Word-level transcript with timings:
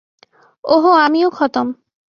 ওহো 0.63 0.91
আমিও 1.05 1.29
খতম! 1.37 1.67